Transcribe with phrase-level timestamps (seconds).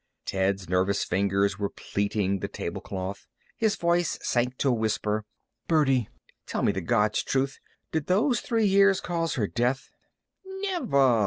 [0.25, 3.27] Ted's nervous fingers were pleating the tablecloth.
[3.55, 5.25] His voice sank to a whisper.
[5.67, 6.09] "Birdie,
[6.47, 7.59] tell me the God's truth.
[7.91, 9.91] Did those three years cause her death?"
[10.43, 11.19] "Niver!"